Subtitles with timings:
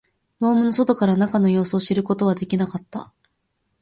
[0.39, 3.13] ドームの外から中の様子を知ることはできなかった